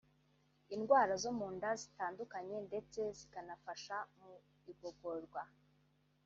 indwara 0.75 1.13
zo 1.23 1.31
mu 1.37 1.47
nda 1.55 1.69
zitandukanye 1.81 2.57
ndetse 2.67 2.99
zikanafasha 3.17 3.97
mu 4.17 4.31
igogorwa 4.71 5.41